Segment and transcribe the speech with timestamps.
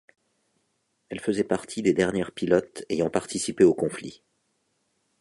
[1.09, 4.23] Elle faisait partie des dernières pilotes ayant participé au conflit.